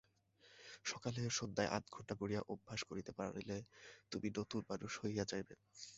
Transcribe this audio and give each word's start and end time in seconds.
সকালে 0.85 1.19
ও 1.25 1.37
সন্ধ্যায় 1.39 1.73
আধঘণ্টা 1.77 2.13
করিয়া 2.21 2.41
অভ্যাস 2.53 2.79
করিতে 2.89 3.11
পারিলে 3.17 3.57
তুমি 4.11 4.27
নূতন 4.35 4.61
মানুষ 4.71 4.91
হইয়া 5.01 5.23
যাইবে। 5.31 5.55